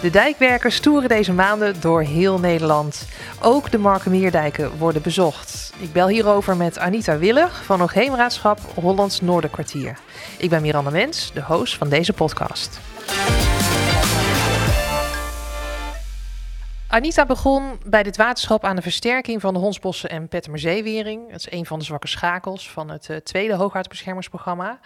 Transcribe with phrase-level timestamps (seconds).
[0.00, 3.06] De dijkwerkers toeren deze maanden door heel Nederland.
[3.40, 5.72] Ook de Markenmeerdijken worden bezocht.
[5.78, 9.98] Ik bel hierover met Anita Willig van Hoogheemraadschap Hollands Noorderkwartier.
[10.38, 12.80] Ik ben Miranda Mens, de host van deze podcast.
[16.88, 21.30] Anita begon bij dit waterschap aan de versterking van de Hondsbossen en Pettermerzeewering.
[21.30, 24.78] Dat is een van de zwakke schakels van het uh, tweede hoogwaterbeschermingsprogramma.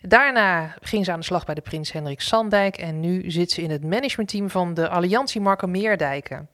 [0.00, 3.62] Daarna ging ze aan de slag bij de Prins Hendrik Sandijk en nu zit ze
[3.62, 6.48] in het managementteam van de Alliantie Marken Meerdijken.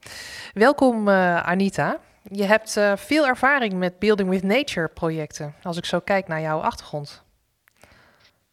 [0.53, 1.99] Welkom uh, Anita.
[2.21, 6.41] Je hebt uh, veel ervaring met Building with Nature projecten, als ik zo kijk naar
[6.41, 7.24] jouw achtergrond.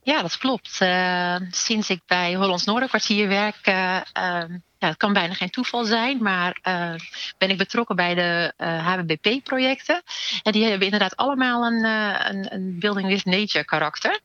[0.05, 0.79] Ja, dat klopt.
[0.83, 6.23] Uh, sinds ik bij Hollands Noorderkwartier werk, ehm, ja, het kan bijna geen toeval zijn,
[6.23, 6.95] maar uh,
[7.39, 10.03] ben ik betrokken bij de uh, HBBP-projecten.
[10.43, 14.21] En die hebben inderdaad allemaal een, uh, een, een Building with Nature karakter.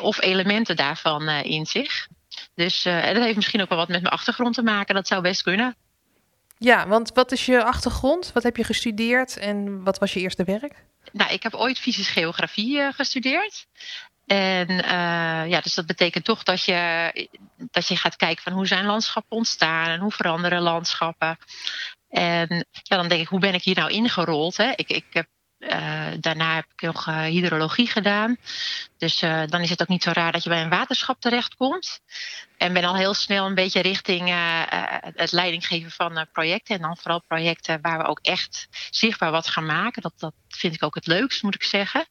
[0.00, 2.08] of elementen daarvan in zich.
[2.54, 4.94] Dus dat heeft misschien ook wel wat met mijn achtergrond te maken.
[4.94, 5.76] Dat zou best kunnen.
[6.58, 8.30] Ja, want wat is je achtergrond?
[8.32, 10.84] Wat heb je gestudeerd en wat was je eerste werk?
[11.12, 13.66] Nou, ik heb ooit fysische geografie gestudeerd.
[14.28, 17.12] En uh, ja, dus dat betekent toch dat je,
[17.70, 21.38] dat je gaat kijken van hoe zijn landschappen ontstaan en hoe veranderen landschappen.
[22.08, 24.56] En ja, dan denk ik, hoe ben ik hier nou ingerold?
[24.56, 24.72] Hè?
[24.76, 25.26] Ik, ik heb
[25.68, 28.36] uh, daarna heb ik nog uh, hydrologie gedaan.
[28.98, 32.00] Dus uh, dan is het ook niet zo raar dat je bij een waterschap terechtkomt.
[32.56, 34.32] En ben al heel snel een beetje richting
[35.14, 36.74] het leidinggeven van projecten.
[36.74, 40.02] En dan vooral projecten waar we ook echt zichtbaar wat gaan maken.
[40.02, 42.06] Dat, dat vind ik ook het leukst, moet ik zeggen.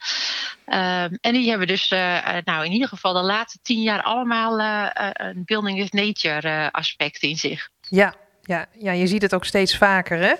[0.66, 1.89] Ehm, en die hebben dus
[2.44, 4.59] nou, in ieder geval de laatste tien jaar allemaal
[5.14, 7.69] een building with nature aspect in zich.
[7.81, 8.16] Ja,
[8.47, 10.33] ja, ja, je ziet het ook steeds vaker hè?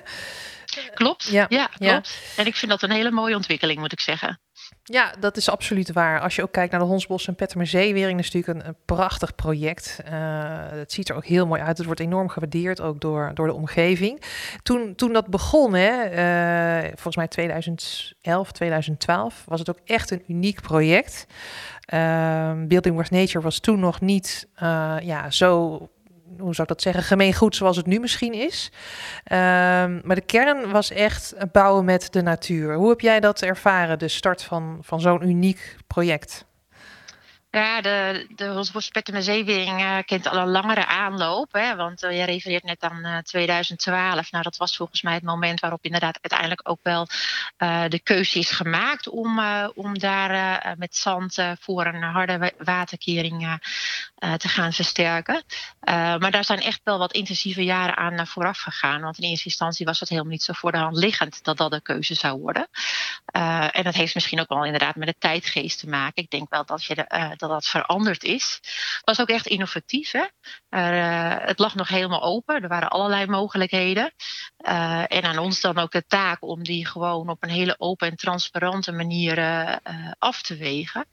[0.94, 1.80] Klopt, ja, ja klopt.
[1.86, 2.42] Ja.
[2.42, 4.40] En ik vind dat een hele mooie ontwikkeling, moet ik zeggen.
[4.84, 6.22] Ja, dat is absoluut waar.
[6.22, 10.00] Als je ook kijkt naar de Honsbos en Pettermerzeewering, is natuurlijk een, een, prachtig project.
[10.06, 10.12] Uh,
[10.70, 11.78] het ziet er ook heel mooi uit.
[11.78, 14.22] Het wordt enorm gewaardeerd, ook door, door de omgeving.
[14.64, 16.12] Toen, toen dat begon, hè,
[16.82, 21.26] uh, volgens mij 2011, 2012, was het ook echt een uniek project.
[21.94, 24.48] Uh, Building with Nature was toen nog niet
[25.02, 25.80] ja, zo
[26.38, 28.72] hoe zou ik dat zeggen, gemeengoed zoals het nu misschien is.
[29.32, 32.76] Um, maar de kern was echt bouwen met de natuur.
[32.76, 36.46] Hoe heb jij dat ervaren, de start van, van zo'n uniek project?
[37.58, 41.54] Ja, de, de Hosbos Zeewering uh, kent al een langere aanloop.
[41.54, 44.32] Hè, want uh, je refereert net aan uh, 2012.
[44.32, 47.08] Nou, dat was volgens mij het moment waarop inderdaad uiteindelijk ook wel
[47.90, 49.40] de keuze is gemaakt om,
[49.76, 53.60] om daar met zand voor een harde waterkering
[54.38, 55.44] te gaan versterken.
[56.20, 59.02] maar daar zijn echt wel wat intensieve jaren aan vooraf gegaan.
[59.02, 61.72] Want in eerste instantie was het helemaal niet zo voor de hand liggend dat dat
[61.72, 62.68] de keuze zou worden.
[63.72, 66.24] en dat heeft misschien ook wel inderdaad met de tijdgeest te maken.
[66.24, 68.60] Ik denk wel dat je de, dat dat veranderd is.
[69.04, 70.12] Was ook echt innovatief.
[70.12, 70.26] Hè?
[70.70, 72.62] Uh, het lag nog helemaal open.
[72.62, 74.14] Er waren allerlei mogelijkheden.
[74.58, 78.10] Uh, en aan ons dan ook de taak om die gewoon op een hele open
[78.10, 79.76] en transparante manier uh,
[80.20, 81.06] af te wegen.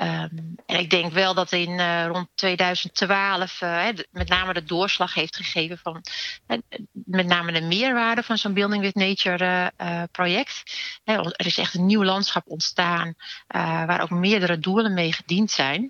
[0.00, 5.14] Um, en ik denk wel dat in uh, rond 2012 uh, met name de doorslag
[5.14, 6.02] heeft gegeven van
[6.92, 9.72] met name de meerwaarde van zo'n Building with Nature
[10.12, 10.62] project.
[11.04, 13.14] er is echt een nieuw landschap ontstaan
[13.86, 15.80] waar ook meerdere doelen mee gediend zijn.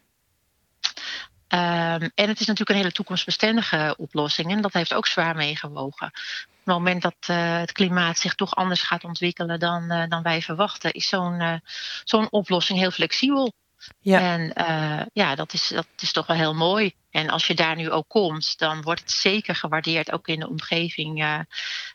[1.49, 6.07] Um, en het is natuurlijk een hele toekomstbestendige oplossing en dat heeft ook zwaar meegewogen.
[6.07, 10.93] Op het moment dat het klimaat zich toch anders gaat ontwikkelen dan, dan wij verwachten,
[10.93, 11.61] is zo'n
[12.05, 13.55] zo'n oplossing heel flexibel.
[14.01, 14.21] Ja.
[14.21, 16.95] En uh, ja, dat is, dat is toch wel heel mooi.
[17.11, 20.49] En als je daar nu ook komt, dan wordt het zeker gewaardeerd, ook in de
[20.49, 21.23] omgeving.
[21.23, 21.41] Uh,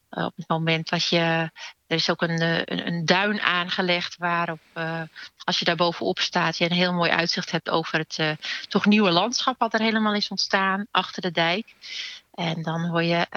[0.09, 1.51] op het moment dat je.
[1.87, 5.01] Er is ook een, een, een duin aangelegd waarop, uh,
[5.43, 8.37] als je daar bovenop staat, je een heel mooi uitzicht hebt over het
[8.67, 11.73] toch nieuwe landschap wat er helemaal is ontstaan achter de dijk.
[12.33, 13.27] En dan hoor je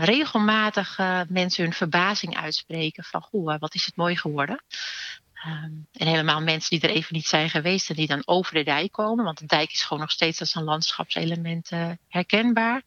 [0.00, 0.98] regelmatig
[1.28, 4.62] mensen hun verbazing uitspreken van, goh, wat is het mooi geworden.
[5.46, 8.62] Um, en helemaal mensen die er even niet zijn geweest en die dan over de
[8.62, 9.24] dijk komen.
[9.24, 12.82] Want de dijk is gewoon nog steeds als een landschapselement uh, herkenbaar.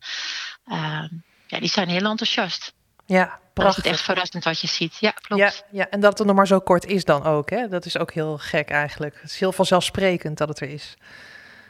[0.71, 2.73] Um, ja, die zijn heel enthousiast.
[3.05, 3.75] Ja, prachtig.
[3.75, 4.97] Het is echt verrassend wat je ziet.
[4.99, 5.41] Ja, klopt.
[5.41, 7.49] Ja, ja, en dat het nog maar zo kort is dan ook.
[7.49, 7.67] Hè?
[7.67, 9.15] Dat is ook heel gek eigenlijk.
[9.15, 10.93] Het is heel vanzelfsprekend dat het er is.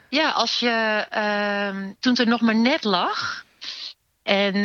[0.09, 1.05] Ja, als je
[1.73, 3.45] um, toen het er nog maar net lag.
[4.23, 4.63] En uh,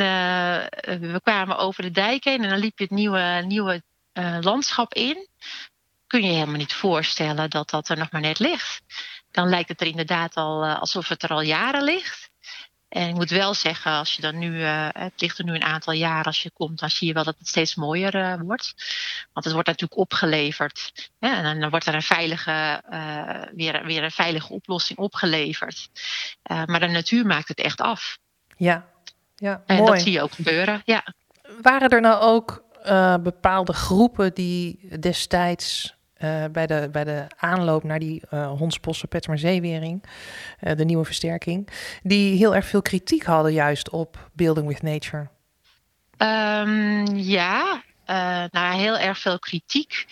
[0.99, 3.83] we kwamen over de dijk heen en dan liep je het nieuwe, nieuwe
[4.13, 5.27] uh, landschap in
[6.09, 8.81] kun je helemaal niet voorstellen dat dat er nog maar net ligt.
[9.31, 12.29] Dan lijkt het er inderdaad al uh, alsof het er al jaren ligt.
[12.87, 15.93] En ik moet wel zeggen, als je dan nu, het ligt er nu een aantal
[15.93, 18.73] jaar als je komt, dan zie je wel dat het steeds mooier wordt.
[19.33, 21.09] Want het wordt natuurlijk opgeleverd.
[21.19, 22.83] Hè, en dan wordt er een veilige,
[23.55, 25.89] weer, weer een veilige oplossing opgeleverd.
[26.43, 28.17] maar de natuur maakt het echt af.
[28.57, 28.85] Ja,
[29.35, 30.81] ja en dat zie je ook gebeuren.
[30.85, 31.03] Ja.
[31.61, 32.63] Waren er nou ook
[33.23, 40.03] bepaalde groepen die destijds uh, bij, de, bij de aanloop naar die uh, Hondsbossen Petterzeewering,
[40.61, 41.69] uh, de nieuwe versterking,
[42.03, 45.27] die heel erg veel kritiek hadden juist op Building with Nature.
[46.17, 47.83] Um, ja,
[48.51, 50.05] nou, heel erg veel kritiek.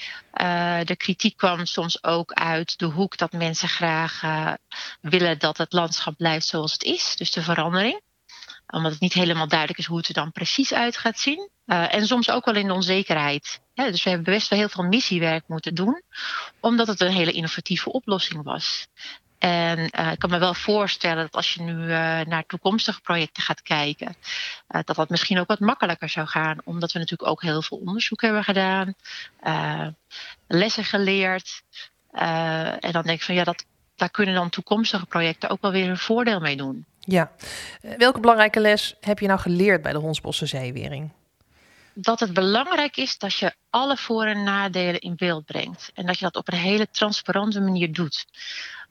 [0.84, 4.22] de kritiek kwam soms ook uit de hoek dat mensen graag
[5.02, 8.02] willen dat het landschap blijft zoals het is, dus de verandering
[8.68, 11.50] omdat het niet helemaal duidelijk is hoe het er dan precies uit gaat zien.
[11.66, 13.62] Uh, en soms ook wel in de onzekerheid.
[13.74, 16.02] Dus we hebben best wel heel veel missiewerk moeten doen,
[16.60, 18.88] omdat het een hele innovatieve oplossing was.
[19.38, 21.90] En uh, ik kan me wel voorstellen dat als je nu uh,
[22.22, 24.16] naar toekomstige projecten gaat kijken,
[24.68, 26.58] dat dat misschien ook wat makkelijker zou gaan.
[26.64, 28.96] Omdat we natuurlijk ook heel veel onderzoek hebben gedaan,
[30.48, 31.64] lessen geleerd.
[32.12, 33.66] en dan denk ik van ja, dat,
[33.96, 36.86] daar kunnen dan toekomstige projecten ook wel weer een voordeel mee doen.
[37.10, 37.32] Ja.
[37.98, 41.12] Welke belangrijke les heb je nou geleerd bij de Hondsbosse Zeewering?
[42.00, 45.92] dat het belangrijk is dat je alle voor- en nadelen in beeld brengt.
[45.94, 48.26] En dat je dat op een hele transparante manier doet.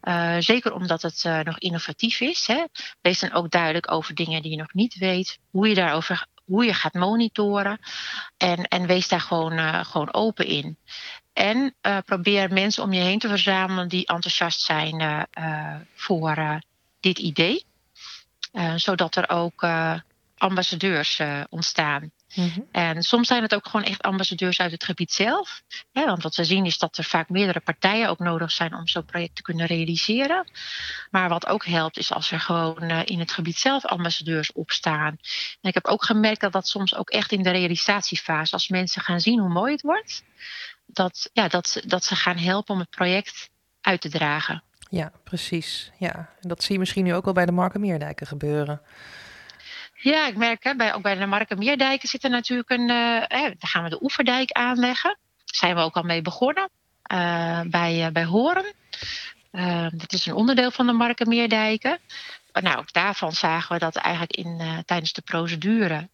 [0.02, 2.46] Uh, zeker omdat het uh, nog innovatief is.
[2.46, 2.64] Hè.
[3.00, 5.38] Wees dan ook duidelijk over dingen die je nog niet weet.
[5.50, 7.78] Hoe je daarover hoe je gaat monitoren.
[8.36, 10.78] En, en wees daar gewoon, uh, gewoon open in.
[11.32, 11.74] En
[12.04, 15.26] probeer mensen om je heen te verzamelen die enthousiast zijn
[15.94, 16.60] voor
[17.00, 17.65] dit idee.
[18.76, 19.66] Zodat er ook
[20.36, 22.12] ambassadeurs ontstaan.
[22.34, 22.60] Mhm.
[22.72, 25.62] En soms zijn het ook gewoon echt ambassadeurs uit het gebied zelf.
[25.92, 29.04] want wat we zien is dat er vaak meerdere partijen ook nodig zijn om zo'n
[29.04, 30.48] project te kunnen realiseren.
[31.10, 35.16] Maar wat ook helpt is als er gewoon uh, in het gebied zelf ambassadeurs opstaan.
[35.60, 39.02] En ik heb ook gemerkt dat dat soms ook echt in de realisatiefase, als mensen
[39.02, 40.22] gaan zien hoe mooi het wordt,
[40.86, 43.50] dat, ja, dat, dat ze gaan helpen om het project
[43.80, 44.62] uit te dragen.
[44.90, 45.90] Ja, precies.
[45.98, 46.28] Ja.
[46.40, 48.82] Dat zie je misschien nu ook wel bij de Marken Meerdijken gebeuren.
[49.94, 52.80] Ja, ik merk hè, bij, ook bij de Markenmeerdijken zit er natuurlijk een.
[52.80, 55.18] Uh, daar gaan we de oeverdijk aanleggen.
[55.18, 56.68] Daar zijn we ook al mee begonnen.
[57.12, 58.64] Uh, bij, uh, bij Horen.
[59.92, 61.98] dat is een onderdeel van de Markenmeerdijken.
[62.60, 66.08] Nou, ook daarvan zagen we dat eigenlijk in, tijdens de procedure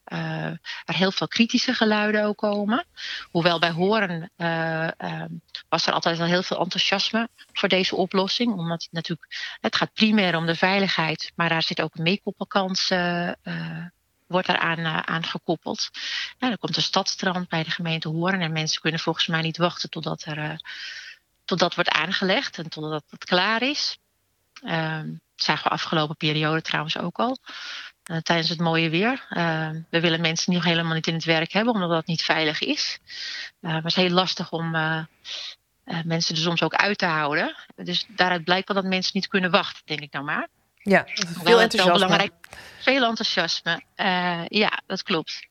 [0.84, 2.84] er heel veel kritische geluiden ook komen.
[3.30, 4.30] Hoewel bij Horen
[5.68, 8.52] was er altijd al heel veel enthousiasme voor deze oplossing.
[8.52, 12.88] Omdat het natuurlijk, het gaat primair om de veiligheid, maar daar zit ook een meekoppelkans,
[14.26, 15.90] wordt eraan aan gekoppeld.
[16.38, 19.56] Ja, dan komt een stadstrand bij de gemeente Horen en mensen kunnen volgens mij niet
[19.56, 20.60] wachten totdat, er,
[21.44, 23.98] totdat wordt aangelegd en totdat het klaar is.
[24.62, 27.38] Ehm, dat zagen we afgelopen periode trouwens ook al.
[28.10, 29.26] Uh, tijdens het mooie weer.
[29.30, 32.60] Uh, we willen mensen niet helemaal niet in het werk hebben, omdat dat niet veilig
[32.60, 32.98] is.
[33.60, 35.02] Uh, maar het is heel lastig om uh,
[36.04, 37.56] mensen er soms ook uit te houden.
[37.76, 40.48] Dus daaruit blijkt wel dat mensen niet kunnen wachten, denk ik nou maar.
[40.82, 41.06] Ja,
[41.42, 41.92] veel enthousiasme.
[41.92, 42.32] Belangrijk,
[42.78, 43.82] veel enthousiasme.
[44.48, 45.50] Ja, dat klopt.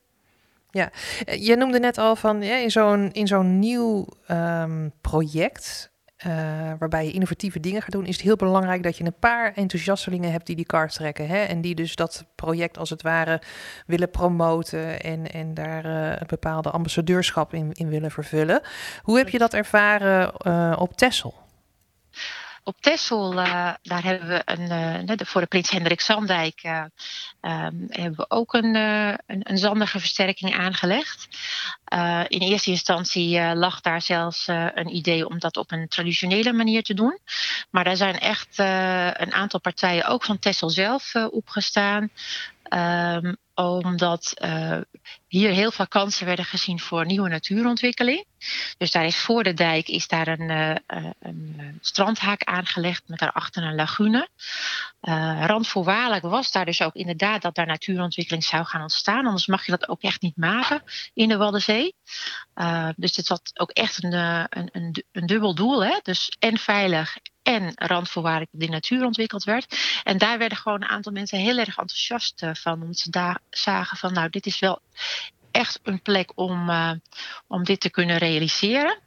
[0.71, 0.91] Ja,
[1.25, 5.90] eh, je noemde net al van ja, in zo'n in zo'n nieuw um, project
[6.27, 6.33] uh,
[6.79, 10.31] waarbij je innovatieve dingen gaat doen, is het heel belangrijk dat je een paar enthousiastelingen
[10.31, 11.27] hebt die die kaart trekken.
[11.27, 11.37] Hè?
[11.37, 13.41] En die dus dat project als het ware
[13.85, 18.61] willen promoten en, en daar uh, een bepaalde ambassadeurschap in, in willen vervullen.
[19.01, 21.33] Hoe heb je dat ervaren uh, op Tessel?
[22.71, 26.83] Op Texel, uh, daar hebben we een, uh, voor de Prins Hendrik Zandijk uh,
[27.41, 31.27] um, hebben we ook een, een, een, zandige versterking aangelegd.
[32.27, 36.93] in eerste instantie lag daar zelfs een idee om dat op een traditionele manier te
[36.93, 37.19] doen.
[37.69, 42.09] Maar daar zijn echt een aantal partijen, ook van Texel zelf, opgestaan.
[42.73, 44.77] Um, omdat uh,
[45.27, 48.25] hier heel veel kansen werden gezien voor nieuwe natuurontwikkeling.
[48.77, 53.63] Dus daar is voor de dijk is daar een, uh, een strandhaak aangelegd met daarachter
[53.63, 54.29] een lagune.
[55.01, 59.25] Uh, randvoorwaardelijk was daar dus ook inderdaad dat daar natuurontwikkeling zou gaan ontstaan.
[59.25, 61.95] Anders mag je dat ook echt niet maken in de Waddenzee.
[62.95, 65.83] dus dit was ook echt een, een, een, een dubbel doel.
[65.83, 65.99] Hè?
[66.03, 70.01] Dus en veilig en randvoorwaardelijk die natuur ontwikkeld werd.
[70.03, 72.81] En daar werden gewoon een aantal mensen heel erg enthousiast van.
[72.81, 74.81] Omdat ze daar zagen van nou, dit is wel
[75.51, 76.91] echt een plek om, uh,
[77.47, 78.99] om dit te kunnen realiseren.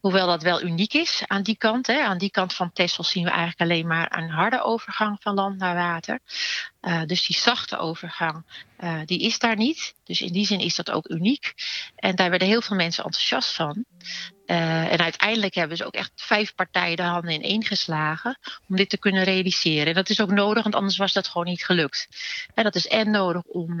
[0.00, 1.86] hoewel dat wel uniek is aan die kant.
[1.86, 2.00] Hè.
[2.00, 5.58] Aan die kant van Texel zien we eigenlijk alleen maar een harde overgang van land
[5.58, 6.20] naar water.
[6.82, 8.44] Uh, dus die zachte overgang,
[8.80, 9.94] uh, die is daar niet.
[10.04, 11.54] Dus in die zin is dat ook uniek.
[11.96, 13.84] En daar werden heel veel mensen enthousiast van.
[14.46, 18.76] Uh, en uiteindelijk hebben ze ook echt vijf partijen de handen in één geslagen om
[18.76, 19.86] dit te kunnen realiseren.
[19.86, 22.08] En dat is ook nodig, want anders was dat gewoon niet gelukt.
[22.54, 23.76] En dat is en nodig om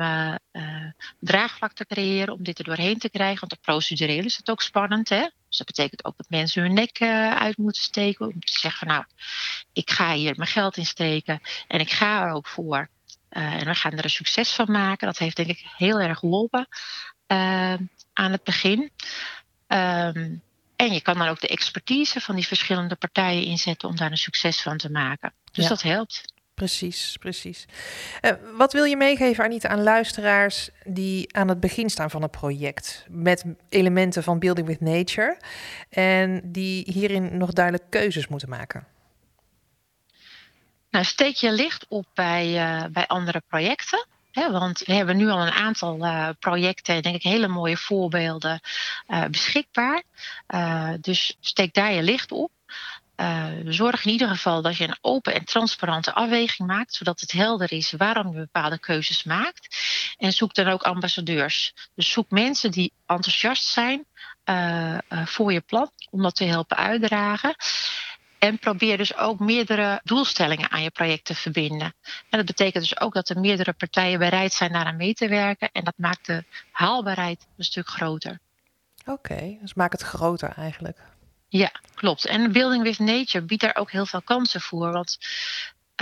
[1.18, 3.48] draagvlak te creëren, om dit er doorheen te krijgen.
[3.48, 5.08] Want procedureel is het ook spannend.
[5.08, 5.28] Hè?
[5.48, 7.02] Dus dat betekent ook dat mensen hun nek
[7.38, 8.26] uit moeten steken.
[8.26, 9.04] Om te zeggen nou,
[9.72, 12.88] ik ga hier mijn geld in steken en ik ga er ook voor.
[13.32, 15.06] En we gaan er een succes van maken.
[15.06, 16.68] Dat heeft denk ik heel erg geholpen
[18.12, 18.90] aan het begin.
[19.68, 20.42] Um,
[20.76, 24.16] en je kan dan ook de expertise van die verschillende partijen inzetten om daar een
[24.16, 25.32] succes van te maken.
[25.52, 26.32] Dus dat helpt.
[26.54, 27.66] Precies, precies.
[28.22, 32.30] Uh, wat wil je meegeven, Anita, aan luisteraars die aan het begin staan van een
[32.30, 35.38] project met elementen van Building with Nature
[35.88, 38.86] en die hierin nog duidelijk keuzes moeten maken?
[40.92, 45.46] Nou, steek je licht op bij, uh, bij andere projecten want we hebben nu al
[45.46, 48.60] een aantal uh, projecten, denk ik, hele mooie voorbeelden
[49.08, 50.02] uh, beschikbaar.
[51.00, 52.50] Dus steek daar je licht op.
[53.64, 57.72] zorg in ieder geval dat je een open en transparante afweging maakt, zodat het helder
[57.72, 59.76] is waarom je bepaalde keuzes maakt.
[60.18, 61.74] En zoek dan ook ambassadeurs.
[61.94, 64.04] Dus zoek mensen die enthousiast zijn
[65.08, 67.54] voor je plan, om dat te helpen uitdragen.
[68.42, 71.94] En probeer dus ook meerdere doelstellingen aan je project te verbinden.
[72.30, 75.68] En dat betekent dus ook dat er meerdere partijen bereid zijn daaraan mee te werken.
[75.72, 78.38] En dat maakt de haalbaarheid een stuk groter.
[79.00, 80.98] Oké, okay, dus maak het groter eigenlijk.
[81.48, 82.26] Ja, klopt.
[82.26, 84.92] En Building with Nature biedt daar ook heel veel kansen voor.
[84.92, 85.18] Want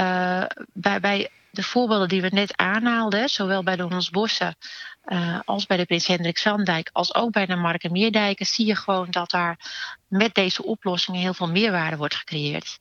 [0.01, 4.57] uh, bij, bij de voorbeelden die we net aanhaalden, zowel bij de Honsbossen
[5.05, 9.11] uh, als bij de Prins Hendrik Zandijk, als ook bij de Markenmeerdijken, zie je gewoon
[9.11, 9.59] dat daar
[10.09, 12.79] met deze oplossingen heel veel meerwaarde wordt gecreëerd.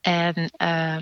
[0.00, 0.96] En uh,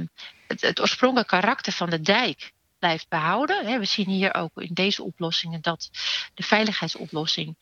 [0.46, 3.78] het, oorspronkelijke karakter van de dijk blijft behouden.
[3.78, 5.90] We zien hier ook in deze oplossingen dat
[6.34, 7.56] de veiligheidsoplossing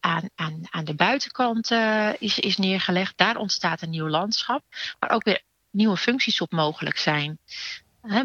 [0.00, 3.16] aan, aan, aan de buitenkant uh, is, is neergelegd.
[3.16, 4.62] Daar ontstaat een nieuw landschap,
[4.98, 7.38] maar ook weer nieuwe functies op mogelijk zijn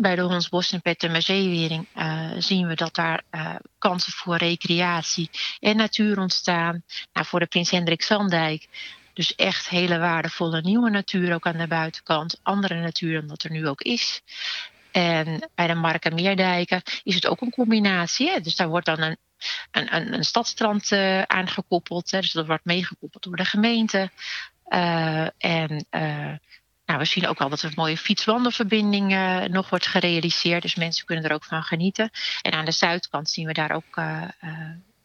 [0.02, 5.76] bij de Honsbos en Pettermerzeewering uh, zien we dat daar uh, kansen voor recreatie en
[5.76, 6.84] natuur ontstaan.
[7.14, 8.68] Nou, voor de Prins Hendrik Zandijk
[9.14, 12.40] dus echt hele waardevolle nieuwe natuur ook aan de buitenkant.
[12.44, 14.22] Andere natuur dan dat er nu ook is.
[14.92, 18.30] En bij de Markenmeerdijken is het ook een combinatie.
[18.30, 18.40] Hè?
[18.40, 19.18] Dus daar wordt dan een,
[19.72, 22.10] een, een, stadstrand uh, aangekoppeld.
[22.10, 24.12] Dus dat wordt meegekoppeld door de gemeente.
[25.38, 25.86] en
[26.88, 30.62] nou, we zien ook al dat er een mooie fietswandelverbinding uh, nog wordt gerealiseerd.
[30.62, 32.10] Dus mensen kunnen er ook van genieten.
[32.42, 34.50] En aan de zuidkant zien we daar ook uh, uh,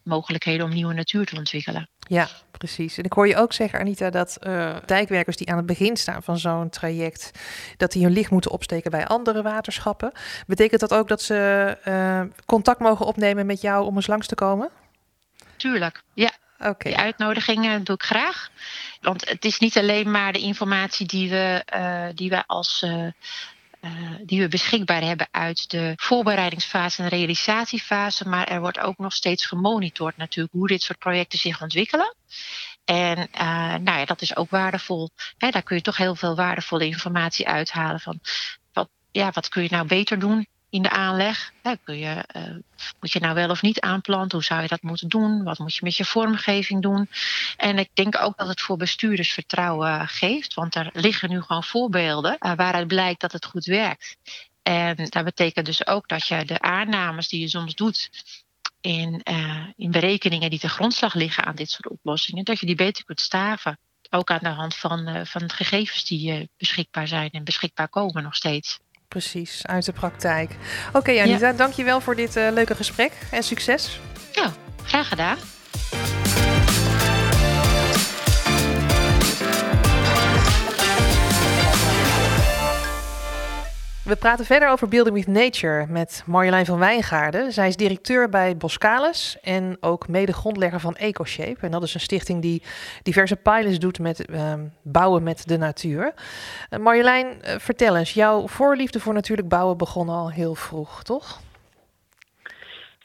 [0.03, 1.89] mogelijkheden om nieuwe natuur te ontwikkelen.
[1.99, 2.99] Ja, precies.
[2.99, 4.39] En ik hoor je ook zeggen, Anita, dat
[4.87, 7.31] dijkwerkers die aan het begin staan van zo'n traject,
[7.77, 10.13] dat die hun licht moeten opsteken bij andere waterschappen.
[10.47, 14.71] Betekent dat ook dat ze contact mogen opnemen met jou om eens langs te komen?
[15.57, 16.31] Tuurlijk, ja.
[16.59, 16.93] Okay.
[16.93, 18.51] Die uitnodigingen doe ik graag.
[19.03, 22.83] Want het is niet alleen maar de informatie die we, uh, die we als.
[22.83, 23.07] Uh,
[23.81, 23.91] uh,
[24.25, 28.29] die we beschikbaar hebben uit de voorbereidingsfase en realisatiefase.
[28.29, 32.15] Maar er wordt ook nog steeds gemonitord natuurlijk hoe dit soort projecten zich ontwikkelen.
[32.85, 33.29] En
[33.83, 35.11] nou ja, dat is ook waardevol.
[35.39, 38.21] Hè, daar kun je toch heel veel waardevolle informatie uithalen van
[38.73, 41.53] wat, ja, wat kun je nou beter doen in de aanleg.
[41.85, 42.43] kun je, uh,
[43.01, 44.39] moet je nou wel of niet aanplanten?
[44.39, 45.43] Hoe zou je dat moeten doen?
[45.43, 47.09] Wat moet je met je vormgeving doen?
[47.57, 50.55] En ik denk ook dat het voor bestuurders vertrouwen geeft.
[50.55, 54.17] Want er liggen nu gewoon voorbeelden uh, waaruit blijkt dat het goed werkt.
[54.63, 58.11] En dat betekent dus ook dat je de aannames die je soms doet
[58.81, 62.75] in, uh, in berekeningen die te grondslag liggen aan dit soort oplossingen, dat je die
[62.75, 63.79] beter kunt staven.
[64.11, 68.79] Ook aan de hand van, van gegevens die beschikbaar zijn en beschikbaar komen nog steeds.
[69.13, 70.51] Precies, uit de praktijk.
[70.89, 71.53] Oké, okay, Anita, ja.
[71.53, 74.01] dankjewel voor dit uh, leuke gesprek en succes.
[74.31, 74.53] Ja,
[74.85, 75.37] graag gedaan.
[84.13, 87.53] We praten verder over Building with Nature met Marjolein van Wijngaarden.
[87.53, 91.61] Zij is directeur bij Boskalis en ook mede-grondlegger van EcoShape.
[91.61, 92.63] En dat is een stichting die
[93.03, 96.13] diverse pilots doet met uh, bouwen met de natuur.
[96.71, 101.41] Uh, Marjolein, uh, vertel eens, jouw voorliefde voor natuurlijk bouwen begon al heel vroeg, toch?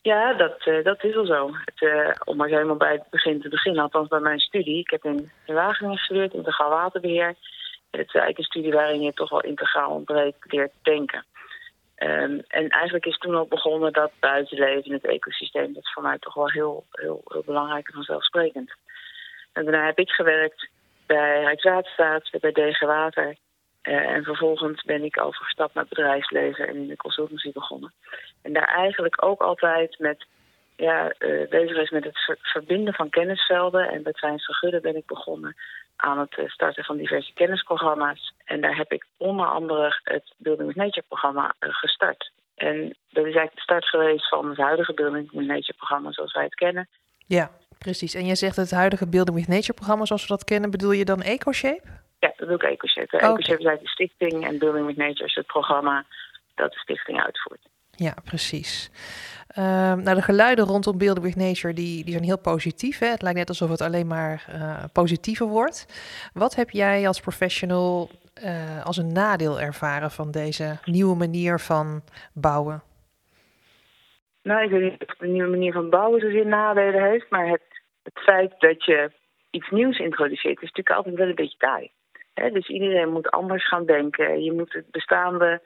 [0.02, 1.50] Ja, dat, uh, dat is wel zo.
[1.66, 4.80] Het, om maar helemaal bij het begin te beginnen, althans bij mijn studie.
[4.80, 7.36] Ik heb in, in Wageningen gestudeerd, integraal waterbeheer.
[7.92, 11.26] Het is eigenlijk een studie waarin je toch wel integraal en breed leert denken.
[12.04, 16.18] Um, en eigenlijk is toen ook begonnen dat buitenleven, het ecosysteem, dat is voor mij
[16.20, 18.74] toch wel heel, heel, heel belangrijk en vanzelfsprekend.
[19.54, 20.70] En daarna heb ik gewerkt
[21.06, 23.36] bij Rijkswaterstaat, bij DG Water.
[23.82, 27.94] en vervolgens ben ik overgestapt naar bedrijfsleven en in de consultancy begonnen.
[28.42, 30.26] En daar eigenlijk ook altijd met
[30.76, 31.14] ja,
[31.50, 33.90] bezig is met het verbinden van kennisvelden.
[33.90, 35.56] En bij Treins Vergudden ben ik begonnen
[35.98, 38.34] aan het starten van diverse kennisprogramma's.
[38.46, 42.32] En daar heb ik onder andere het Building with Nature programma gestart.
[42.56, 46.34] En dat is eigenlijk de start geweest van het huidige Building with Nature programma zoals
[46.34, 46.88] wij het kennen.
[47.26, 48.14] Ja, precies.
[48.14, 51.06] En jij zegt het huidige Building with Nature programma zoals we dat kennen, bedoel je
[51.06, 51.82] dan EcoShape?
[52.20, 53.16] Ja, dat bedoel ik EcoShape.
[53.16, 53.30] Okay.
[53.30, 56.06] EcoShape is eigenlijk de stichting en Building with Nature is het programma
[56.56, 57.68] dat de stichting uitvoert.
[57.92, 58.90] Ja, precies.
[59.58, 63.00] Uh, nou, de geluiden rondom Building Nature die, die zijn heel positief.
[63.00, 63.08] Hè?
[63.08, 65.86] Het lijkt net alsof het alleen maar uh, positiever wordt.
[66.34, 68.10] Wat heb jij als professional
[68.44, 72.02] uh, als een nadeel ervaren van deze nieuwe manier van
[72.34, 72.82] bouwen?
[74.44, 77.64] Nou, ik weet niet of de nieuwe manier van bouwen zozeer nadelen heeft, maar het,
[78.04, 79.12] het feit dat je
[79.50, 81.92] iets nieuws introduceert is natuurlijk altijd wel een beetje taai.
[82.34, 84.44] He, dus iedereen moet anders gaan denken.
[84.44, 85.62] Je moet het bestaande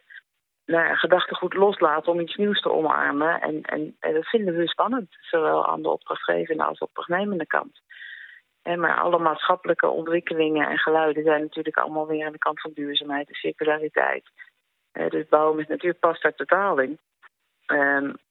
[0.65, 3.41] nou, gedachtegoed loslaten om iets nieuws te omarmen.
[3.41, 7.81] En, en, en dat vinden we spannend, zowel aan de opdrachtgevende als opdrachtnemende kant.
[8.61, 12.71] En maar alle maatschappelijke ontwikkelingen en geluiden zijn natuurlijk allemaal weer aan de kant van
[12.73, 14.29] duurzaamheid en circulariteit.
[14.91, 16.79] Dus bouwen met natuur past daar totaal.
[16.79, 16.97] Um,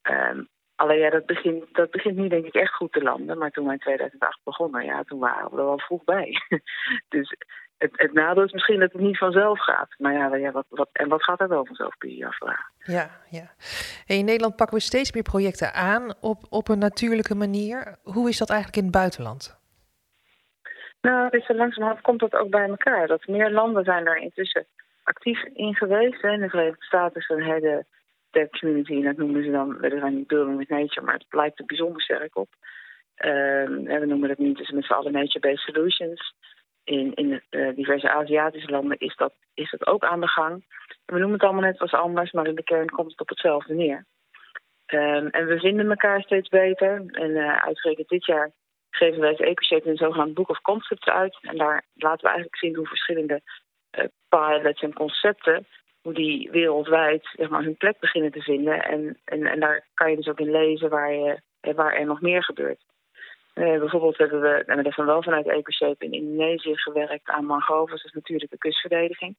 [0.03, 3.39] um, alleen ja, dat begint, dat begint nu denk ik echt goed te landen.
[3.39, 6.37] Maar toen wij in 2008 begonnen, ja, toen waren we er wel vroeg bij.
[7.09, 7.35] dus
[7.81, 9.89] het, het nadeel is misschien dat het niet vanzelf gaat.
[9.99, 12.65] Maar ja, ja wat, wat, en wat gaat er wel vanzelf, kun je je afvragen.
[12.79, 13.51] Ja, ja.
[14.07, 17.97] in Nederland pakken we steeds meer projecten aan op, op een natuurlijke manier.
[18.03, 19.59] Hoe is dat eigenlijk in het buitenland?
[21.01, 23.07] Nou, dus langzamerhand komt dat ook bij elkaar.
[23.07, 24.67] Dat meer landen zijn er intussen
[25.03, 26.23] actief in geweest.
[26.23, 27.85] In de Verenigde Staten is een hele
[28.31, 31.59] tech community, en dat noemen ze dan weliswaar niet Building with Nature, maar het blijkt
[31.59, 32.49] er bijzonder sterk op.
[33.17, 36.35] Uh, we noemen dat niet dus met z'n allen nature-based solutions.
[36.91, 40.65] In, in uh, diverse Aziatische landen is dat, is dat ook aan de gang.
[41.05, 43.75] we noemen het allemaal net wat anders, maar in de kern komt het op hetzelfde
[43.75, 44.07] neer.
[44.87, 47.05] Um, en we vinden elkaar steeds beter.
[47.07, 48.51] En uh, uitgerekend dit jaar
[48.91, 51.39] geven wij als EcoShape een zogenaamd Book of Concepts uit.
[51.43, 53.41] En daar laten we eigenlijk zien hoe verschillende
[53.99, 55.67] uh, pilots en concepten,
[56.03, 58.83] hoe die wereldwijd zeg maar, hun plek beginnen te vinden.
[58.83, 62.07] En, en, en daar kan je dus ook in lezen waar, je, eh, waar er
[62.07, 62.85] nog meer gebeurt.
[63.61, 68.03] Uh, bijvoorbeeld hebben we, en we hebben wel vanuit EcoShape in Indonesië gewerkt aan mangroves,
[68.03, 69.37] dus natuurlijke kustverdediging.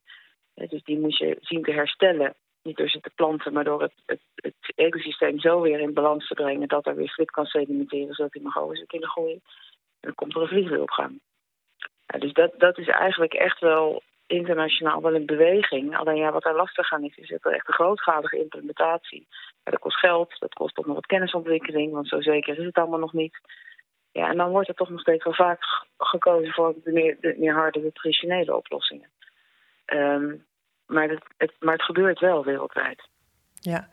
[0.56, 3.82] Uh, dus die moet je zien te herstellen niet door ze te planten, maar door
[3.82, 7.46] het, het, het, ecosysteem zo weer in balans te brengen dat er weer slip kan
[7.46, 9.42] sedimenteren, zodat die maggo's weer kunnen groeien.
[10.00, 10.88] En dan komt er een vliegwiel
[12.05, 15.98] Ja, dus dat, dat is eigenlijk echt wel internationaal wel een beweging.
[15.98, 19.27] Alleen ja, wat er lastig aan is, is dat echt een grootschalige implementatie.
[19.64, 23.00] Dat kost geld, dat kost ook nog wat kennisontwikkeling, want zo zeker is het allemaal
[23.00, 23.40] nog niet.
[24.12, 25.64] Ja, en dan wordt er toch nog steeds wel vaak
[25.98, 29.10] gekozen voor de meer, de meer harde, de traditionele oplossingen.
[29.86, 30.46] Um,
[30.86, 33.10] maar het, het, maar het gebeurt wel wereldwijd.
[33.54, 33.88] Ja,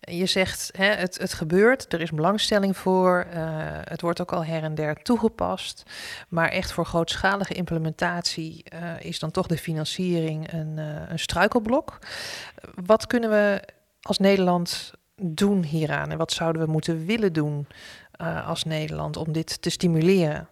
[0.00, 3.40] je zegt hè, het, het gebeurt, er is belangstelling voor, uh,
[3.84, 5.82] het wordt ook al her en der toegepast.
[6.28, 11.98] Maar echt voor grootschalige implementatie uh, is dan toch de financiering een, uh, een struikelblok.
[12.86, 13.62] Wat kunnen we
[14.00, 17.66] als Nederland doen hieraan en wat zouden we moeten willen doen
[18.46, 20.48] als Nederland om dit te stimuleren?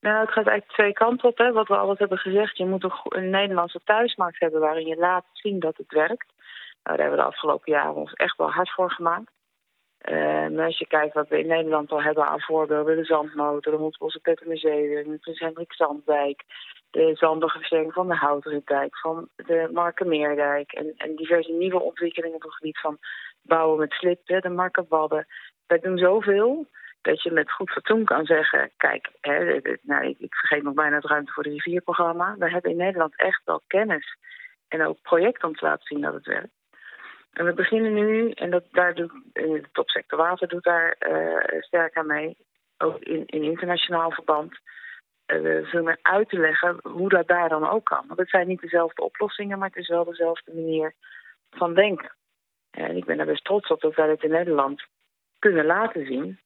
[0.00, 1.38] Nou, het gaat eigenlijk twee kanten op.
[1.38, 1.52] Hè.
[1.52, 5.60] Wat we altijd hebben gezegd, je moet een Nederlandse thuismarkt hebben waarin je laat zien
[5.60, 6.32] dat het werkt.
[6.82, 9.30] Nou, daar hebben we de afgelopen jaren ons echt wel hard voor gemaakt.
[10.08, 13.78] Uh, als je kijkt wat we in Nederland al hebben aan voorbeelden, de Zandmotor, de
[13.78, 16.44] Hondsbosse Pettermuseum, de Prins Hendrik Zandwijk,
[16.90, 22.54] de zandige van de Houterendijk, van de Markenmeerdijk en, en diverse nieuwe ontwikkelingen op het
[22.54, 22.98] gebied van
[23.42, 25.26] bouwen met slip, de Markenwadden.
[25.70, 26.66] Wij doen zoveel
[27.02, 31.04] dat je met goed fatsoen kan zeggen: kijk, hè, nou, ik, vergeet nog bijna het
[31.04, 32.36] ruimte voor de rivierprogramma.
[32.38, 34.16] We hebben in Nederland echt wel kennis
[34.68, 36.54] en ook projecten om te laten zien dat het werkt.
[37.32, 41.96] En we beginnen nu, en dat, daar eh, de topsector water doet daar uh, sterk
[41.96, 42.36] aan mee,
[42.78, 44.58] ook in, in internationaal verband,
[45.26, 48.04] uh, veel meer uit te leggen hoe dat daar dan ook kan.
[48.06, 50.94] Want het zijn niet dezelfde oplossingen, maar het is wel dezelfde manier
[51.50, 52.14] van denken.
[52.70, 54.82] En ik ben er best trots op dat wij het in Nederland
[55.40, 56.38] kunnen laten zien.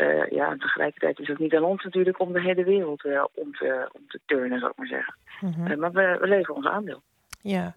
[0.00, 3.24] Uh, ja, en tegelijkertijd is het niet aan ons natuurlijk om de hele wereld uh,
[3.34, 5.14] om, te, om te turnen, zou ik maar zeggen.
[5.40, 5.66] Mm -hmm.
[5.66, 7.02] uh, maar we, we leveren ons aandeel.
[7.40, 7.74] Ja,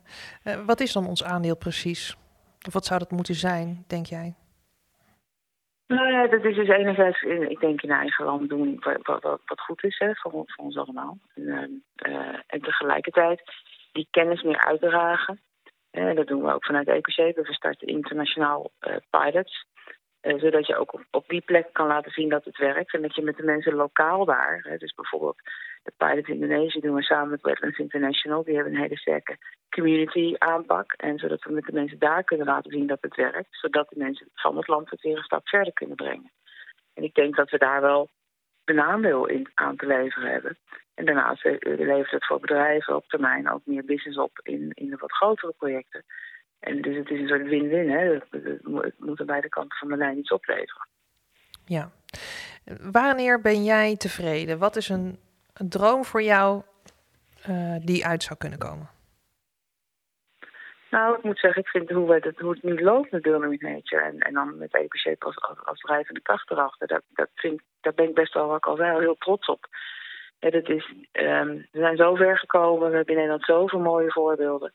[0.65, 2.17] wat is dan ons aandeel precies?
[2.67, 4.35] Of wat zou dat moeten zijn, denk jij?
[5.87, 9.61] Nou ja, dat is dus enerzijds, ik denk in eigen land doen wat, wat, wat
[9.61, 11.17] goed is hè, voor, voor ons allemaal.
[11.35, 11.83] En,
[12.47, 13.41] en tegelijkertijd
[13.91, 15.39] die kennis meer uitdragen.
[15.91, 17.41] dat doen we ook vanuit EcoShape.
[17.41, 18.71] We starten internationaal
[19.09, 19.65] pilots
[20.21, 22.93] Uh, zodat je ook op, die plek kan laten zien dat het werkt.
[22.93, 25.41] En dat je met de mensen lokaal daar, dus bijvoorbeeld
[25.83, 28.43] de Pilot Indonesië doen we samen met Wetlands International.
[28.43, 29.37] Die hebben een hele sterke
[29.69, 30.93] community aanpak.
[30.93, 33.47] En zodat we met de mensen daar kunnen laten zien dat het werkt.
[33.51, 36.31] Zodat de mensen van het land het weer een stap verder kunnen brengen.
[36.93, 38.09] En ik denk dat we daar wel
[38.65, 40.57] een aandeel in aan te leveren hebben.
[40.93, 44.89] En daarnaast eh, levert het voor bedrijven op termijn ook meer business op in, in
[44.89, 46.05] de wat grotere projecten.
[46.59, 47.89] En dus het is een soort win-win.
[47.89, 50.87] Het moet aan beide kanten van de lijn iets opleveren.
[51.65, 51.91] Ja.
[52.91, 54.57] Wanneer ben jij tevreden?
[54.57, 55.19] Wat is een,
[55.53, 56.61] een droom voor jou
[57.49, 58.89] uh, die uit zou kunnen komen?
[60.89, 64.01] Nou, ik moet zeggen, ik vind hoe, dat, hoe het nu loopt met Building Nature...
[64.01, 66.87] en, en dan met EPC als, als, als drijvende kracht erachter...
[66.87, 69.67] Dat, dat vind, daar ben ik best wel, wat ik al zei, heel trots op.
[70.39, 74.11] Ja, dat is, um, we zijn zo ver gekomen, we hebben in Nederland zoveel mooie
[74.11, 74.73] voorbeelden.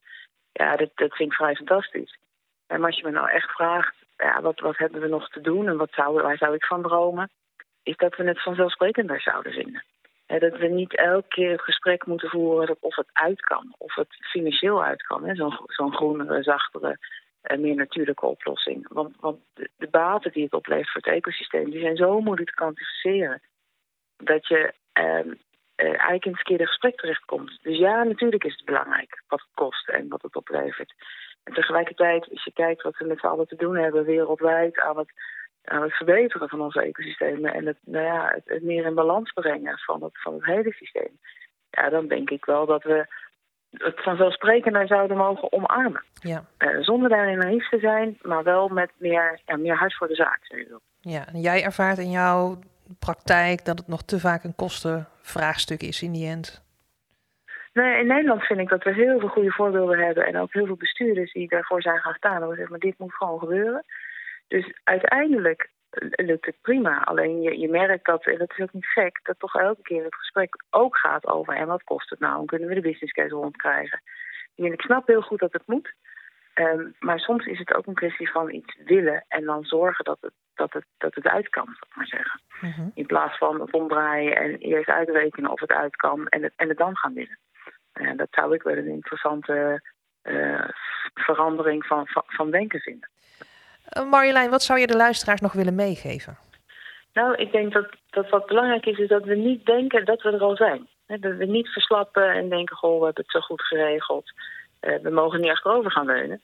[0.53, 2.19] Ja, dat, dat ik vrij fantastisch.
[2.67, 5.69] En als je me nou echt vraagt, ja, wat, wat hebben we nog te doen...
[5.69, 7.31] en wat zou, waar zou ik van dromen...
[7.83, 9.85] is dat we het vanzelfsprekender zouden vinden
[10.39, 14.09] dat we niet elke keer het gesprek moeten voeren of het uit kan, of het
[14.09, 15.35] financieel uit kan.
[15.35, 16.99] Zo'n zo'n groenere, zachtere,
[17.43, 18.89] en meer natuurlijke oplossing.
[18.89, 22.55] Want, want de, baten die het oplevert voor het ecosysteem, die zijn zo moeilijk te
[22.55, 23.41] kwantificeren.
[24.17, 25.33] Dat je eh,
[25.85, 27.59] eigenlijk in het verkeerde gesprek terechtkomt.
[27.63, 30.95] Dus ja, natuurlijk is het belangrijk wat het kost en wat het oplevert.
[31.45, 34.99] En tegelijkertijd, als je kijkt wat we met z'n allen te doen hebben wereldwijd aan
[34.99, 35.13] het
[35.65, 39.79] aan het verbeteren van onze ecosystemen en het, nou ja, het, meer in balans brengen
[39.79, 41.19] van het, van het hele systeem.
[41.71, 43.07] Ja, dan denk ik wel dat we
[43.71, 46.05] het vanzelfsprekender zouden mogen omarmen.
[46.15, 46.45] Ja.
[46.59, 50.15] Uh, zonder daarin naïef te zijn, maar wel met meer, ja, meer hart voor de
[50.15, 50.41] zaak.
[51.01, 52.59] Ja, en jij ervaart in jouw
[52.99, 56.65] praktijk dat het nog te vaak een kostenvraagstuk is in die end?
[57.73, 60.67] Nee, in Nederland vind ik dat we heel veel goede voorbeelden hebben en ook heel
[60.67, 62.43] veel bestuurders die daarvoor zijn gaan staan.
[62.43, 63.85] En zeggen, maar dit moet gewoon gebeuren.
[64.49, 65.71] Dus uiteindelijk
[66.11, 67.03] lukt het prima.
[67.03, 70.05] Alleen je, je merkt dat, en dat is ook niet gek, dat toch elke keer
[70.05, 72.41] het gesprek ook gaat over en wat kost het nou?
[72.41, 74.03] En kunnen we de business case rondkrijgen?
[74.57, 75.95] En ik snap heel goed dat het moet.
[76.55, 80.19] Um, maar soms is het ook een kwestie van iets willen en dan zorgen dat
[80.21, 82.41] het, dat het, dat het uit kan, zal ik maar zeggen.
[82.61, 82.89] Mhm.
[82.95, 86.69] In plaats van het omdraaien en eerst uitrekenen of het uit kan en het, en
[86.69, 87.39] het dan gaan willen.
[87.95, 89.83] Uh, dat zou ik wel een interessante
[90.23, 90.69] uh,
[91.15, 93.09] verandering van, van, van denken vinden.
[93.97, 96.37] Uh, Marjolein, wat zou je de luisteraars nog willen meegeven?
[97.13, 100.31] Nou, ik denk dat, dat wat belangrijk is, is dat we niet denken dat we
[100.31, 100.89] er al zijn.
[101.07, 104.33] dat we niet verslappen en denken, goh, we hebben het zo goed geregeld.
[104.81, 106.41] Uh, we mogen niet achterover gaan leunen.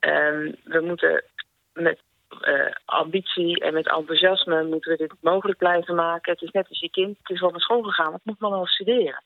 [0.00, 1.24] Uh, we moeten
[1.72, 2.00] met
[2.40, 6.32] uh, ambitie en met enthousiasme moeten we dit mogelijk blijven maken.
[6.32, 8.50] Het is net als je kind, het is wel naar school gegaan, het moet maar
[8.50, 9.22] wel studeren.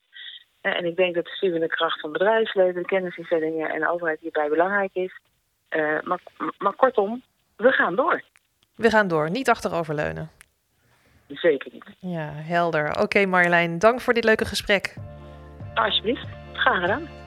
[0.60, 4.48] En ik denk dat de stuwende kracht van bedrijfsleven, de kennisinstellingen en de overheid hierbij
[4.48, 5.20] belangrijk is.
[6.02, 6.20] maar,
[6.58, 7.22] maar kortom,
[7.56, 8.22] we gaan door.
[8.76, 10.30] We gaan door, niet achteroverleunen.
[11.28, 11.84] Zeker niet.
[11.98, 13.00] Ja, helder.
[13.00, 14.94] Oké Marjolein, dank voor dit leuke gesprek.
[15.74, 17.23] Alsjeblieft, graag gedaan.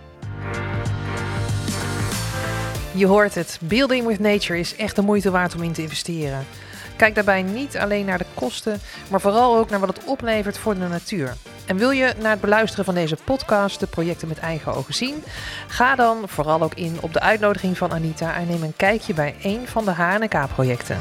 [2.91, 6.45] Je hoort het, Building with Nature is echt de moeite waard om in te investeren.
[6.95, 10.73] Kijk daarbij niet alleen naar de kosten, maar vooral ook naar wat het oplevert voor
[10.73, 11.35] de natuur.
[11.65, 15.23] En wil je na het beluisteren van deze podcast de projecten met eigen ogen zien?
[15.67, 19.35] Ga dan vooral ook in op de uitnodiging van Anita en neem een kijkje bij
[19.41, 20.97] een van de HNK-projecten.